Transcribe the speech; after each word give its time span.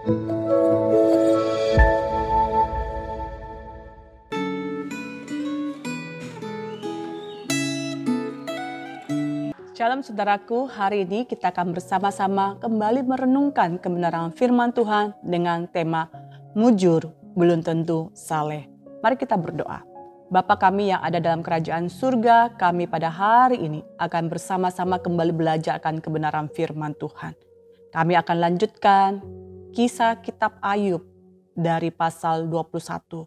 Shalom 0.00 0.16
saudaraku, 10.00 10.72
hari 10.72 11.04
ini 11.04 11.28
kita 11.28 11.52
akan 11.52 11.76
bersama-sama 11.76 12.56
kembali 12.64 13.04
merenungkan 13.04 13.76
kebenaran 13.76 14.32
firman 14.32 14.72
Tuhan 14.72 15.12
dengan 15.20 15.68
tema 15.68 16.08
Mujur 16.56 17.12
belum 17.36 17.60
tentu 17.60 18.08
saleh. 18.16 18.72
Mari 19.04 19.20
kita 19.20 19.36
berdoa. 19.36 19.84
Bapa 20.32 20.56
kami 20.56 20.96
yang 20.96 21.04
ada 21.04 21.20
dalam 21.20 21.44
kerajaan 21.44 21.92
surga, 21.92 22.56
kami 22.56 22.88
pada 22.88 23.12
hari 23.12 23.60
ini 23.60 23.84
akan 24.00 24.32
bersama-sama 24.32 24.96
kembali 24.96 25.36
belajar 25.36 25.76
akan 25.76 26.00
kebenaran 26.00 26.48
firman 26.48 26.96
Tuhan. 26.96 27.36
Kami 27.92 28.16
akan 28.16 28.36
lanjutkan 28.40 29.20
kisah 29.70 30.18
kitab 30.18 30.58
Ayub 30.58 31.06
dari 31.54 31.94
pasal 31.94 32.50
21. 32.50 33.26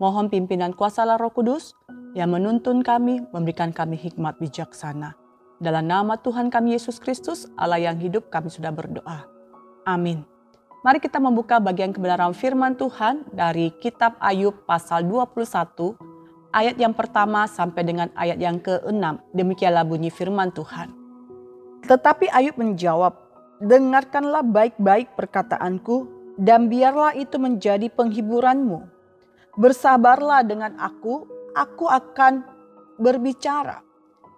Mohon 0.00 0.26
pimpinan 0.32 0.72
kuasa 0.72 1.04
Roh 1.04 1.30
Kudus 1.30 1.76
yang 2.16 2.32
menuntun 2.32 2.80
kami, 2.80 3.22
memberikan 3.30 3.70
kami 3.70 4.00
hikmat 4.00 4.40
bijaksana. 4.40 5.14
Dalam 5.62 5.86
nama 5.86 6.18
Tuhan 6.18 6.50
kami 6.50 6.74
Yesus 6.74 6.98
Kristus, 6.98 7.46
Allah 7.54 7.78
yang 7.78 8.00
hidup, 8.00 8.32
kami 8.32 8.50
sudah 8.50 8.74
berdoa. 8.74 9.28
Amin. 9.86 10.26
Mari 10.82 10.98
kita 10.98 11.22
membuka 11.22 11.62
bagian 11.62 11.94
kebenaran 11.94 12.34
firman 12.34 12.74
Tuhan 12.74 13.30
dari 13.30 13.70
kitab 13.78 14.18
Ayub 14.18 14.66
pasal 14.66 15.06
21 15.06 15.94
ayat 16.50 16.74
yang 16.74 16.90
pertama 16.90 17.46
sampai 17.46 17.86
dengan 17.86 18.10
ayat 18.18 18.42
yang 18.42 18.58
ke-6. 18.58 19.22
Demikianlah 19.30 19.86
bunyi 19.86 20.10
firman 20.10 20.50
Tuhan. 20.50 20.90
Tetapi 21.86 22.26
Ayub 22.34 22.58
menjawab, 22.58 23.21
dengarkanlah 23.62 24.42
baik-baik 24.42 25.14
perkataanku 25.14 26.10
dan 26.34 26.66
biarlah 26.66 27.14
itu 27.14 27.38
menjadi 27.38 27.86
penghiburanmu. 27.94 28.90
Bersabarlah 29.54 30.42
dengan 30.42 30.74
aku, 30.80 31.28
aku 31.54 31.86
akan 31.86 32.42
berbicara 32.98 33.92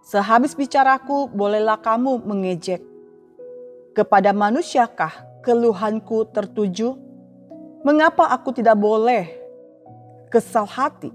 Sehabis 0.04 0.52
bicaraku, 0.52 1.32
bolehlah 1.32 1.80
kamu 1.80 2.20
mengejek. 2.28 2.84
Kepada 3.96 4.36
manusiakah 4.36 5.40
keluhanku 5.40 6.28
tertuju? 6.28 6.92
Mengapa 7.80 8.28
aku 8.28 8.52
tidak 8.52 8.77
boleh 8.77 9.32
kesal 10.28 10.68
hati? 10.68 11.08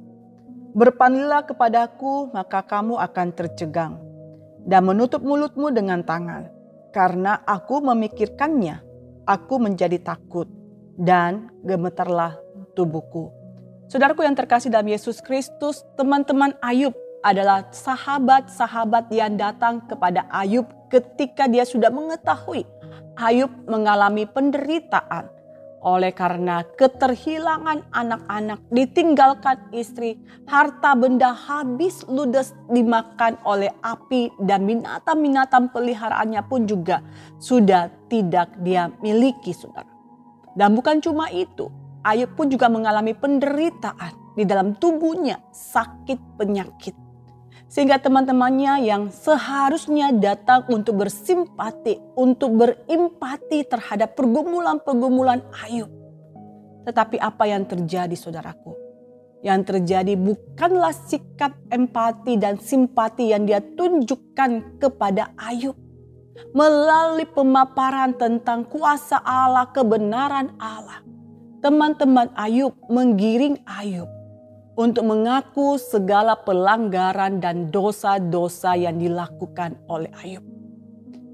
Berpanilah 0.73 1.45
kepadaku, 1.45 2.33
maka 2.33 2.65
kamu 2.65 2.97
akan 2.97 3.27
tercegang. 3.29 3.93
Dan 4.65 4.89
menutup 4.89 5.21
mulutmu 5.21 5.69
dengan 5.69 6.01
tangan. 6.01 6.49
Karena 6.89 7.45
aku 7.45 7.81
memikirkannya, 7.85 8.81
aku 9.29 9.55
menjadi 9.61 9.99
takut. 10.01 10.49
Dan 10.99 11.47
gemetarlah 11.63 12.35
tubuhku. 12.75 13.31
Saudaraku 13.87 14.27
yang 14.27 14.35
terkasih 14.35 14.67
dalam 14.67 14.91
Yesus 14.91 15.23
Kristus, 15.23 15.87
teman-teman 15.95 16.51
Ayub 16.59 16.91
adalah 17.23 17.67
sahabat-sahabat 17.71 19.07
yang 19.11 19.39
datang 19.39 19.83
kepada 19.87 20.27
Ayub 20.27 20.67
ketika 20.91 21.47
dia 21.47 21.67
sudah 21.67 21.91
mengetahui 21.91 22.63
Ayub 23.19 23.51
mengalami 23.67 24.23
penderitaan 24.23 25.27
oleh 25.83 26.11
karena 26.11 26.63
keterhilangan 26.75 27.87
anak-anak, 27.95 28.59
ditinggalkan 28.71 29.57
istri, 29.71 30.19
harta 30.45 30.95
benda 30.95 31.31
habis 31.31 32.03
ludes 32.07 32.51
dimakan 32.67 33.39
oleh 33.47 33.71
api 33.83 34.31
dan 34.43 34.67
binatang-binatang 34.67 35.71
peliharaannya 35.71 36.43
pun 36.45 36.67
juga 36.67 36.99
sudah 37.39 37.87
tidak 38.11 38.51
dia 38.61 38.91
miliki 38.99 39.55
saudara. 39.55 39.87
Dan 40.53 40.75
bukan 40.75 40.99
cuma 40.99 41.31
itu, 41.31 41.71
Ayub 42.03 42.35
pun 42.35 42.51
juga 42.51 42.67
mengalami 42.67 43.15
penderitaan 43.15 44.35
di 44.35 44.43
dalam 44.43 44.75
tubuhnya, 44.75 45.39
sakit 45.51 46.39
penyakit 46.39 47.08
sehingga 47.69 48.01
teman-temannya 48.01 48.81
yang 48.89 49.13
seharusnya 49.13 50.09
datang 50.09 50.65
untuk 50.73 51.05
bersimpati, 51.05 52.01
untuk 52.17 52.57
berempati 52.57 53.61
terhadap 53.69 54.17
pergumulan-pergumulan 54.17 55.45
Ayub. 55.69 55.87
Tetapi 56.89 57.21
apa 57.21 57.45
yang 57.45 57.69
terjadi 57.69 58.17
saudaraku? 58.17 58.73
Yang 59.45 59.61
terjadi 59.69 60.17
bukanlah 60.17 60.91
sikap 60.91 61.53
empati 61.69 62.41
dan 62.41 62.57
simpati 62.57 63.29
yang 63.29 63.45
dia 63.45 63.61
tunjukkan 63.61 64.81
kepada 64.81 65.31
Ayub. 65.37 65.77
Melalui 66.57 67.29
pemaparan 67.29 68.17
tentang 68.17 68.65
kuasa 68.65 69.21
Allah, 69.21 69.69
kebenaran 69.69 70.57
Allah. 70.57 71.05
Teman-teman 71.61 72.33
Ayub 72.33 72.73
menggiring 72.89 73.61
Ayub 73.67 74.18
untuk 74.79 75.03
mengaku 75.03 75.75
segala 75.75 76.39
pelanggaran 76.39 77.43
dan 77.43 77.67
dosa-dosa 77.67 78.79
yang 78.79 78.95
dilakukan 78.95 79.75
oleh 79.91 80.07
Ayub. 80.23 80.45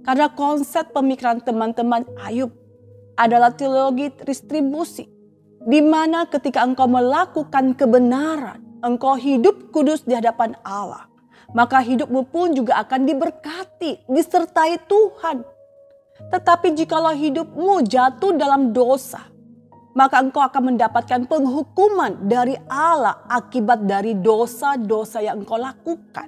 Karena 0.01 0.33
konsep 0.33 0.89
pemikiran 0.89 1.45
teman-teman 1.45 2.09
Ayub 2.25 2.49
adalah 3.13 3.53
teologi 3.53 4.09
distribusi, 4.25 5.05
di 5.61 5.77
mana 5.77 6.25
ketika 6.25 6.65
engkau 6.65 6.89
melakukan 6.89 7.77
kebenaran, 7.77 8.65
engkau 8.81 9.13
hidup 9.13 9.69
kudus 9.69 10.01
di 10.09 10.17
hadapan 10.17 10.57
Allah, 10.65 11.05
maka 11.53 11.85
hidupmu 11.85 12.25
pun 12.33 12.57
juga 12.57 12.81
akan 12.81 13.05
diberkati, 13.05 14.09
disertai 14.09 14.81
Tuhan. 14.89 15.45
Tetapi 16.33 16.73
jikalau 16.73 17.13
hidupmu 17.13 17.85
jatuh 17.85 18.33
dalam 18.33 18.73
dosa, 18.73 19.21
maka 19.95 20.19
engkau 20.19 20.43
akan 20.43 20.75
mendapatkan 20.75 21.23
penghukuman 21.23 22.27
dari 22.27 22.59
Allah 22.67 23.23
akibat 23.31 23.87
dari 23.87 24.11
dosa-dosa 24.19 25.23
yang 25.23 25.41
engkau 25.41 25.55
lakukan. 25.55 26.27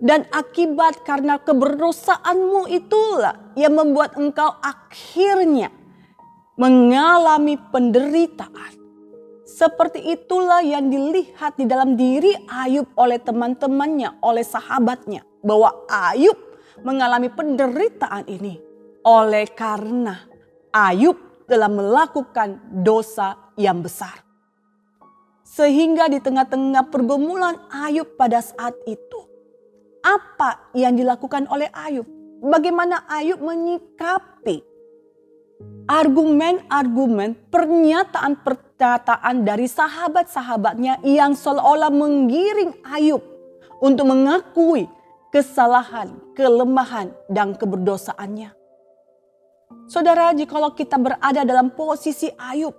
Dan 0.00 0.24
akibat 0.32 1.04
karena 1.04 1.36
keberdosaanmu 1.42 2.70
itulah 2.72 3.52
yang 3.52 3.76
membuat 3.76 4.16
engkau 4.16 4.48
akhirnya 4.62 5.68
mengalami 6.56 7.60
penderitaan. 7.68 8.80
Seperti 9.44 10.00
itulah 10.08 10.64
yang 10.64 10.88
dilihat 10.88 11.60
di 11.60 11.68
dalam 11.68 11.98
diri 11.98 12.32
Ayub 12.48 12.88
oleh 12.96 13.20
teman-temannya, 13.20 14.24
oleh 14.24 14.40
sahabatnya. 14.40 15.20
Bahwa 15.44 15.84
Ayub 15.84 16.38
mengalami 16.80 17.28
penderitaan 17.28 18.24
ini 18.24 18.56
oleh 19.04 19.44
karena 19.52 20.16
Ayub 20.72 21.29
dalam 21.50 21.74
melakukan 21.74 22.62
dosa 22.86 23.34
yang 23.58 23.82
besar. 23.82 24.22
Sehingga 25.42 26.06
di 26.06 26.22
tengah-tengah 26.22 26.94
pergumulan 26.94 27.58
Ayub 27.74 28.14
pada 28.14 28.38
saat 28.38 28.78
itu, 28.86 29.20
apa 30.06 30.70
yang 30.78 30.94
dilakukan 30.94 31.50
oleh 31.50 31.66
Ayub? 31.74 32.06
Bagaimana 32.38 33.02
Ayub 33.10 33.42
menyikapi 33.42 34.62
argumen-argumen, 35.90 37.34
pernyataan-pernyataan 37.50 39.42
dari 39.42 39.66
sahabat-sahabatnya 39.66 41.02
yang 41.02 41.34
seolah-olah 41.34 41.90
menggiring 41.90 42.78
Ayub 42.86 43.20
untuk 43.82 44.06
mengakui 44.06 44.86
kesalahan, 45.34 46.14
kelemahan, 46.38 47.10
dan 47.26 47.58
keberdosaannya. 47.58 48.59
Saudara, 49.90 50.30
jikalau 50.30 50.70
kita 50.70 50.98
berada 51.02 51.42
dalam 51.42 51.74
posisi 51.74 52.30
Ayub, 52.38 52.74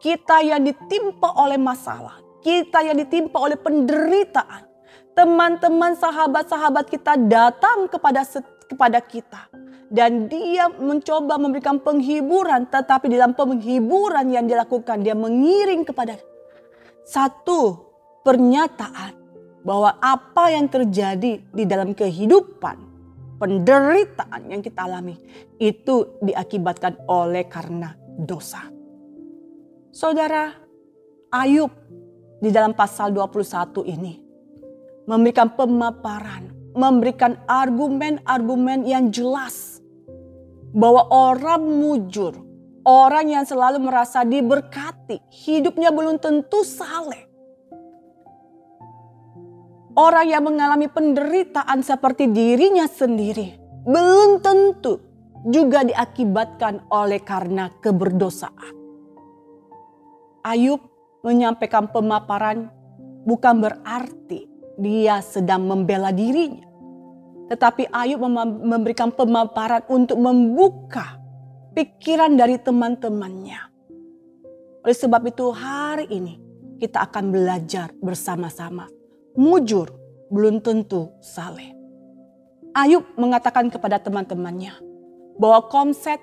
kita 0.00 0.40
yang 0.40 0.64
ditimpa 0.64 1.36
oleh 1.36 1.60
masalah, 1.60 2.20
kita 2.40 2.80
yang 2.84 2.96
ditimpa 2.96 3.36
oleh 3.36 3.56
penderitaan, 3.60 4.64
teman-teman 5.12 5.92
sahabat-sahabat 5.96 6.88
kita 6.88 7.20
datang 7.20 7.84
kepada 7.88 8.24
kepada 8.64 9.00
kita. 9.04 9.48
Dan 9.92 10.26
dia 10.26 10.72
mencoba 10.72 11.36
memberikan 11.36 11.78
penghiburan 11.78 12.66
tetapi 12.66 13.12
dalam 13.12 13.36
penghiburan 13.36 14.32
yang 14.32 14.48
dilakukan 14.48 15.04
dia 15.04 15.12
mengiring 15.12 15.84
kepada 15.84 16.16
satu 17.04 17.84
pernyataan 18.24 19.12
bahwa 19.62 19.94
apa 20.00 20.50
yang 20.50 20.66
terjadi 20.66 21.44
di 21.44 21.64
dalam 21.68 21.92
kehidupan 21.92 22.93
penderitaan 23.38 24.50
yang 24.50 24.62
kita 24.62 24.86
alami 24.86 25.18
itu 25.58 26.18
diakibatkan 26.22 27.02
oleh 27.10 27.46
karena 27.50 27.94
dosa. 28.18 28.70
Saudara, 29.94 30.50
Ayub 31.34 31.70
di 32.38 32.50
dalam 32.50 32.74
pasal 32.74 33.10
21 33.10 33.86
ini 33.90 34.14
memberikan 35.06 35.52
pemaparan, 35.54 36.50
memberikan 36.74 37.38
argumen-argumen 37.46 38.86
yang 38.86 39.10
jelas 39.10 39.78
bahwa 40.74 41.06
orang 41.10 41.62
mujur, 41.62 42.34
orang 42.82 43.30
yang 43.30 43.44
selalu 43.46 43.82
merasa 43.82 44.26
diberkati, 44.26 45.22
hidupnya 45.30 45.94
belum 45.94 46.18
tentu 46.18 46.66
saleh 46.66 47.33
Orang 49.94 50.26
yang 50.26 50.42
mengalami 50.42 50.90
penderitaan 50.90 51.78
seperti 51.86 52.26
dirinya 52.26 52.82
sendiri 52.90 53.54
belum 53.86 54.42
tentu 54.42 54.98
juga 55.46 55.86
diakibatkan 55.86 56.90
oleh 56.90 57.22
karena 57.22 57.70
keberdosaan. 57.78 58.74
Ayub 60.42 60.82
menyampaikan 61.22 61.86
pemaparan 61.94 62.74
bukan 63.22 63.54
berarti 63.62 64.50
dia 64.82 65.22
sedang 65.22 65.62
membela 65.62 66.10
dirinya. 66.10 66.66
Tetapi 67.54 67.86
Ayub 67.94 68.18
memberikan 68.66 69.14
pemaparan 69.14 69.86
untuk 69.86 70.18
membuka 70.18 71.22
pikiran 71.78 72.34
dari 72.34 72.58
teman-temannya. 72.58 73.60
Oleh 74.82 74.96
sebab 74.96 75.22
itu 75.28 75.54
hari 75.54 76.10
ini 76.10 76.34
kita 76.82 77.06
akan 77.06 77.30
belajar 77.30 77.94
bersama-sama. 78.02 78.90
Mujur 79.34 79.90
belum 80.30 80.62
tentu 80.62 81.10
saleh. 81.18 81.74
Ayub 82.74 83.02
mengatakan 83.18 83.70
kepada 83.70 83.98
teman-temannya 83.98 84.78
bahwa 85.38 85.66
konsep 85.70 86.22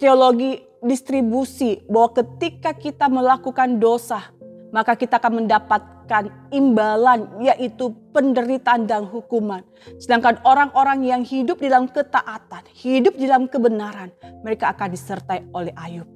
teologi 0.00 0.60
distribusi 0.80 1.84
bahwa 1.88 2.16
ketika 2.16 2.72
kita 2.72 3.12
melakukan 3.12 3.76
dosa 3.76 4.32
maka 4.72 4.96
kita 4.96 5.18
akan 5.20 5.44
mendapatkan 5.44 6.32
imbalan 6.54 7.28
yaitu 7.42 7.92
penderitaan 8.14 8.86
dan 8.86 9.04
hukuman. 9.04 9.60
Sedangkan 10.00 10.40
orang-orang 10.46 11.04
yang 11.04 11.22
hidup 11.26 11.60
di 11.60 11.68
dalam 11.68 11.90
ketaatan, 11.90 12.64
hidup 12.72 13.18
di 13.18 13.28
dalam 13.28 13.50
kebenaran, 13.50 14.14
mereka 14.46 14.72
akan 14.72 14.88
disertai 14.94 15.44
oleh 15.52 15.74
Ayub. 15.76 16.08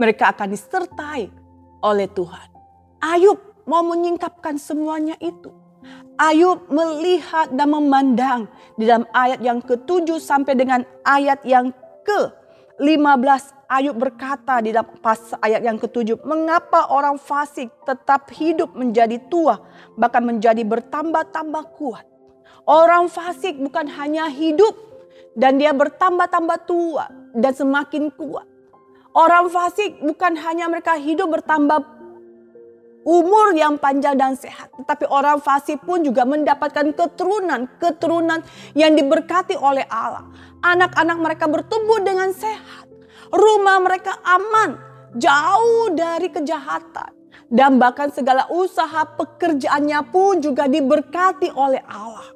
Mereka 0.00 0.32
akan 0.32 0.48
disertai 0.48 1.28
oleh 1.84 2.08
Tuhan. 2.08 2.48
Ayub 3.02 3.51
mau 3.66 3.82
menyingkapkan 3.86 4.58
semuanya 4.58 5.16
itu. 5.22 5.50
Ayub 6.20 6.70
melihat 6.70 7.50
dan 7.50 7.72
memandang 7.72 8.46
di 8.78 8.86
dalam 8.86 9.08
ayat 9.10 9.42
yang 9.42 9.58
ketujuh 9.58 10.22
sampai 10.22 10.54
dengan 10.54 10.86
ayat 11.02 11.42
yang 11.42 11.74
ke-15 12.06 13.62
Ayub 13.72 13.96
berkata 13.96 14.60
di 14.60 14.68
dalam 14.68 15.00
pas 15.00 15.16
ayat 15.40 15.64
yang 15.64 15.80
ketujuh, 15.80 16.20
mengapa 16.28 16.92
orang 16.92 17.16
fasik 17.16 17.72
tetap 17.88 18.28
hidup 18.36 18.76
menjadi 18.76 19.16
tua, 19.32 19.64
bahkan 19.96 20.20
menjadi 20.20 20.60
bertambah-tambah 20.60 21.64
kuat. 21.80 22.04
Orang 22.68 23.08
fasik 23.08 23.56
bukan 23.56 23.88
hanya 23.96 24.28
hidup 24.28 24.76
dan 25.32 25.56
dia 25.56 25.72
bertambah-tambah 25.72 26.68
tua 26.68 27.08
dan 27.32 27.52
semakin 27.56 28.12
kuat. 28.12 28.44
Orang 29.16 29.48
fasik 29.48 30.04
bukan 30.04 30.36
hanya 30.36 30.68
mereka 30.68 30.92
hidup 31.00 31.32
bertambah 31.32 31.80
umur 33.02 33.54
yang 33.54 33.78
panjang 33.78 34.18
dan 34.18 34.34
sehat. 34.34 34.70
Tetapi 34.78 35.06
orang 35.10 35.42
fasik 35.42 35.82
pun 35.82 36.02
juga 36.02 36.22
mendapatkan 36.26 36.94
keturunan, 36.94 37.66
keturunan 37.78 38.42
yang 38.74 38.94
diberkati 38.94 39.58
oleh 39.58 39.86
Allah. 39.90 40.26
Anak-anak 40.62 41.18
mereka 41.18 41.44
bertumbuh 41.50 42.00
dengan 42.06 42.30
sehat 42.30 42.82
rumah 43.32 43.80
mereka 43.80 44.20
aman, 44.22 44.76
jauh 45.16 45.96
dari 45.96 46.28
kejahatan. 46.28 47.10
Dan 47.52 47.76
bahkan 47.76 48.08
segala 48.08 48.48
usaha 48.48 49.04
pekerjaannya 49.04 50.00
pun 50.08 50.40
juga 50.40 50.64
diberkati 50.68 51.52
oleh 51.52 51.84
Allah. 51.84 52.32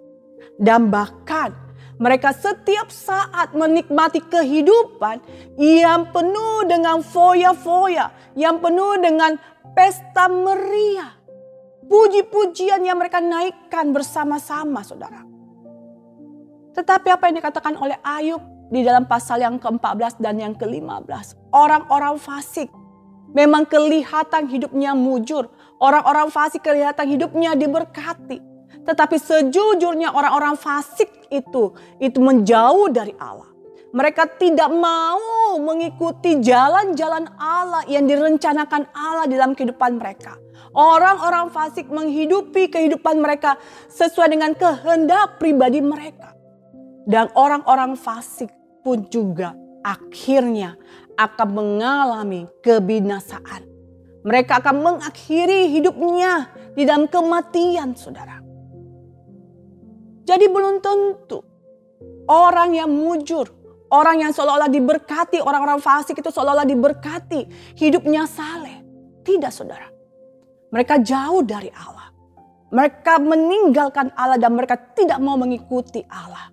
Dan 0.61 0.93
bahkan 0.93 1.57
mereka 1.97 2.37
setiap 2.37 2.93
saat 2.93 3.57
menikmati 3.57 4.21
kehidupan 4.21 5.25
yang 5.57 6.13
penuh 6.13 6.69
dengan 6.69 7.01
foya-foya, 7.01 8.13
yang 8.37 8.61
penuh 8.61 9.01
dengan 9.01 9.41
pesta 9.77 10.33
meriah. 10.33 11.13
Puji-pujian 11.87 12.83
yang 12.83 12.99
mereka 12.99 13.23
naikkan 13.23 13.93
bersama-sama 13.95 14.83
saudara. 14.83 15.23
Tetapi 16.75 17.09
apa 17.15 17.31
yang 17.31 17.39
dikatakan 17.39 17.79
oleh 17.79 17.95
Ayub 18.03 18.43
di 18.73 18.83
dalam 18.83 19.07
pasal 19.07 19.39
yang 19.39 19.61
ke-14 19.63 20.19
dan 20.19 20.41
yang 20.43 20.57
ke-15. 20.59 21.55
Orang-orang 21.55 22.19
fasik 22.19 22.67
memang 23.31 23.69
kelihatan 23.71 24.51
hidupnya 24.51 24.99
mujur. 24.99 25.47
Orang-orang 25.79 26.33
fasik 26.33 26.67
kelihatan 26.67 27.07
hidupnya 27.07 27.55
diberkati. 27.55 28.43
Tetapi 28.83 29.17
sejujurnya 29.19 30.11
orang-orang 30.11 30.59
fasik 30.59 31.31
itu 31.31 31.71
itu 32.03 32.19
menjauh 32.19 32.91
dari 32.91 33.15
Allah. 33.23 33.56
Mereka 33.97 34.37
tidak 34.37 34.69
mau 34.77 35.57
mengikuti 35.57 36.37
jalan-jalan 36.45 37.33
Allah 37.41 37.81
yang 37.89 38.05
direncanakan 38.05 38.93
Allah 38.93 39.25
dalam 39.25 39.57
kehidupan 39.57 39.97
mereka. 39.97 40.37
Orang-orang 40.77 41.49
fasik 41.49 41.89
menghidupi 41.89 42.69
kehidupan 42.69 43.25
mereka 43.25 43.57
sesuai 43.89 44.37
dengan 44.37 44.53
kehendak 44.53 45.41
pribadi 45.41 45.81
mereka. 45.81 46.37
Dan 47.09 47.33
orang-orang 47.33 47.97
fasik 47.97 48.53
pun 48.85 49.09
juga 49.09 49.57
akhirnya 49.81 50.77
akan 51.17 51.49
mengalami 51.57 52.45
kebinasaan. 52.61 53.65
Mereka 54.29 54.61
akan 54.61 54.77
mengakhiri 54.85 55.73
hidupnya 55.73 56.53
di 56.77 56.85
dalam 56.85 57.09
kematian 57.09 57.97
saudara. 57.97 58.45
Jadi 60.29 60.45
belum 60.53 60.85
tentu 60.85 61.41
orang 62.29 62.75
yang 62.77 62.91
mujur, 62.91 63.47
orang 63.91 64.27
yang 64.27 64.33
seolah-olah 64.35 64.71
diberkati, 64.71 65.43
orang-orang 65.43 65.79
fasik 65.79 66.19
itu 66.19 66.31
seolah-olah 66.31 66.67
diberkati, 66.67 67.75
hidupnya 67.79 68.27
saleh. 68.27 68.83
Tidak 69.27 69.51
saudara. 69.51 69.91
Mereka 70.71 71.03
jauh 71.03 71.43
dari 71.43 71.71
Allah. 71.75 72.11
Mereka 72.71 73.23
meninggalkan 73.23 74.11
Allah 74.15 74.39
dan 74.39 74.55
mereka 74.55 74.79
tidak 74.95 75.19
mau 75.23 75.39
mengikuti 75.39 76.03
Allah. 76.07 76.51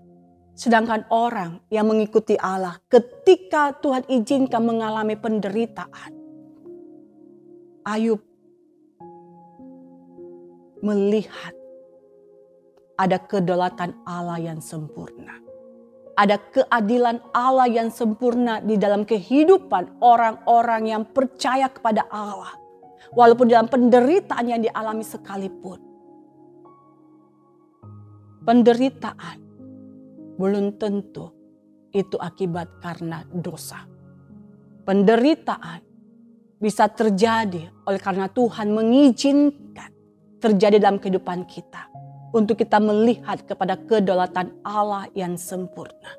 Sedangkan 0.54 1.10
orang 1.10 1.66
yang 1.74 1.90
mengikuti 1.90 2.38
Allah 2.38 2.78
ketika 2.86 3.74
Tuhan 3.82 4.06
izinkan 4.06 4.62
mengalami 4.62 5.18
penderitaan. 5.18 6.14
Ayub 7.84 8.22
melihat 10.80 11.52
ada 12.96 13.18
kedolatan 13.20 13.98
Allah 14.06 14.40
yang 14.40 14.64
sempurna. 14.64 15.43
Ada 16.14 16.38
keadilan 16.38 17.18
Allah 17.34 17.66
yang 17.66 17.90
sempurna 17.90 18.62
di 18.62 18.78
dalam 18.78 19.02
kehidupan 19.02 19.98
orang-orang 19.98 20.94
yang 20.94 21.04
percaya 21.10 21.66
kepada 21.74 22.06
Allah. 22.10 22.54
Walaupun 23.14 23.50
dalam 23.50 23.70
penderitaan 23.70 24.46
yang 24.46 24.62
dialami 24.62 25.02
sekalipun. 25.02 25.82
Penderitaan 28.44 29.38
belum 30.38 30.78
tentu 30.82 31.34
itu 31.94 32.18
akibat 32.18 32.82
karena 32.82 33.22
dosa. 33.30 33.86
Penderitaan 34.84 35.82
bisa 36.58 36.90
terjadi 36.90 37.70
oleh 37.86 38.02
karena 38.02 38.28
Tuhan 38.28 38.74
mengizinkan 38.74 39.94
terjadi 40.42 40.82
dalam 40.82 40.98
kehidupan 40.98 41.46
kita. 41.46 41.93
Untuk 42.34 42.58
kita 42.58 42.82
melihat 42.82 43.46
kepada 43.46 43.78
kedaulatan 43.78 44.58
Allah 44.66 45.06
yang 45.14 45.38
sempurna. 45.38 46.18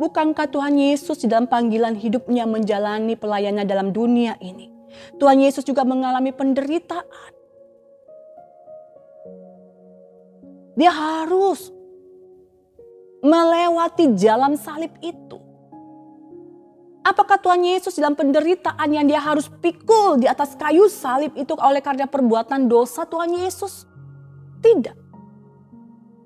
Bukankah 0.00 0.48
Tuhan 0.48 0.80
Yesus 0.80 1.20
di 1.20 1.28
dalam 1.28 1.44
panggilan 1.44 1.92
hidupnya 1.94 2.48
menjalani 2.48 3.14
pelayanannya 3.14 3.68
dalam 3.68 3.88
dunia 3.92 4.40
ini. 4.40 4.72
Tuhan 5.20 5.44
Yesus 5.44 5.62
juga 5.62 5.84
mengalami 5.84 6.32
penderitaan. 6.32 7.32
Dia 10.72 10.88
harus 10.88 11.68
melewati 13.20 14.16
jalan 14.16 14.56
salib 14.56 14.90
itu. 15.04 15.38
Apakah 17.02 17.34
Tuhan 17.42 17.66
Yesus 17.66 17.98
dalam 17.98 18.14
penderitaan 18.14 18.88
yang 18.94 19.04
dia 19.10 19.18
harus 19.18 19.50
pikul 19.50 20.22
di 20.22 20.30
atas 20.30 20.54
kayu 20.54 20.86
salib 20.86 21.34
itu 21.34 21.50
oleh 21.58 21.82
karena 21.82 22.06
perbuatan 22.06 22.70
dosa 22.70 23.02
Tuhan 23.02 23.42
Yesus? 23.42 23.90
Tidak. 24.62 25.01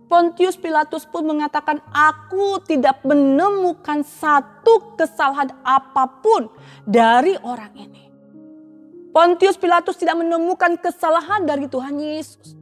Pontius 0.06 0.54
Pilatus 0.54 1.02
pun 1.02 1.26
mengatakan, 1.26 1.82
"Aku 1.90 2.62
tidak 2.62 3.02
menemukan 3.02 4.06
satu 4.06 4.94
kesalahan 4.94 5.50
apa 5.66 6.22
pun 6.22 6.46
dari 6.86 7.34
orang 7.42 7.74
ini." 7.74 8.04
Pontius 9.10 9.58
Pilatus 9.58 9.98
tidak 9.98 10.22
menemukan 10.22 10.78
kesalahan 10.78 11.42
dari 11.42 11.66
Tuhan 11.66 11.98
Yesus, 11.98 12.54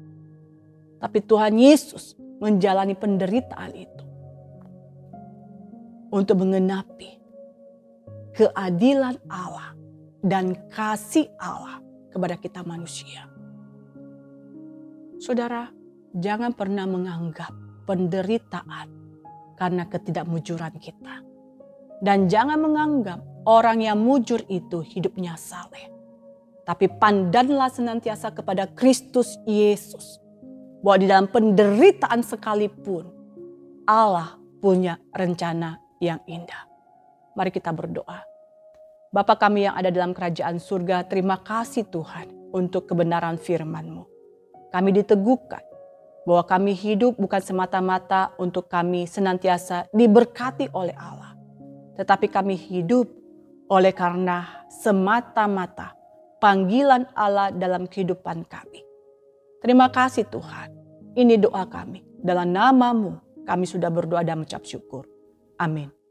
tapi 0.96 1.20
Tuhan 1.20 1.60
Yesus 1.60 2.16
menjalani 2.40 2.96
penderitaan 2.96 3.72
itu 3.76 4.04
untuk 6.14 6.46
mengenapi 6.46 7.20
keadilan 8.32 9.18
Allah 9.26 9.74
dan 10.24 10.56
kasih 10.72 11.28
Allah 11.36 11.82
kepada 12.08 12.38
kita 12.38 12.62
manusia. 12.62 13.26
Saudara, 15.18 15.68
jangan 16.14 16.54
pernah 16.54 16.86
menganggap 16.86 17.50
penderitaan 17.90 18.88
karena 19.58 19.86
ketidakmujuran 19.90 20.74
kita. 20.78 21.22
Dan 22.04 22.28
jangan 22.28 22.60
menganggap 22.60 23.18
orang 23.48 23.80
yang 23.80 23.98
mujur 23.98 24.42
itu 24.50 24.82
hidupnya 24.84 25.34
saleh. 25.38 25.90
Tapi 26.64 26.88
pandanglah 27.00 27.68
senantiasa 27.70 28.32
kepada 28.32 28.68
Kristus 28.72 29.36
Yesus. 29.44 30.20
Bahwa 30.84 30.96
di 31.00 31.06
dalam 31.08 31.26
penderitaan 31.32 32.20
sekalipun 32.20 33.08
Allah 33.88 34.36
punya 34.60 35.00
rencana 35.16 35.80
yang 35.96 36.20
indah. 36.28 36.68
Mari 37.32 37.48
kita 37.48 37.72
berdoa. 37.72 38.20
Bapa 39.08 39.38
kami 39.40 39.64
yang 39.64 39.78
ada 39.78 39.88
dalam 39.88 40.12
kerajaan 40.12 40.60
surga, 40.60 41.08
terima 41.08 41.40
kasih 41.40 41.88
Tuhan 41.88 42.52
untuk 42.52 42.84
kebenaran 42.90 43.40
firman-Mu. 43.40 44.04
Kami 44.74 44.90
diteguhkan 44.90 45.73
bahwa 46.24 46.44
kami 46.44 46.72
hidup 46.72 47.20
bukan 47.20 47.40
semata-mata 47.40 48.32
untuk 48.40 48.68
kami 48.68 49.04
senantiasa 49.04 49.88
diberkati 49.92 50.72
oleh 50.72 50.96
Allah. 50.96 51.36
Tetapi 51.94 52.26
kami 52.32 52.56
hidup 52.58 53.06
oleh 53.70 53.92
karena 53.94 54.64
semata-mata 54.68 55.94
panggilan 56.40 57.08
Allah 57.16 57.48
dalam 57.54 57.88
kehidupan 57.88 58.44
kami. 58.44 58.84
Terima 59.64 59.88
kasih 59.88 60.28
Tuhan. 60.28 60.68
Ini 61.16 61.40
doa 61.40 61.64
kami. 61.64 62.04
Dalam 62.20 62.52
namamu 62.52 63.16
kami 63.48 63.64
sudah 63.64 63.88
berdoa 63.88 64.20
dan 64.20 64.44
mengucap 64.44 64.64
syukur. 64.64 65.08
Amin. 65.56 66.03